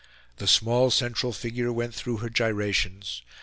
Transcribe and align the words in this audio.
The 0.37 0.47
small 0.47 0.89
central 0.89 1.31
figure 1.31 1.71
went 1.71 1.93
through 1.93 2.17
her 2.25 2.29
gyrations. 2.31 3.21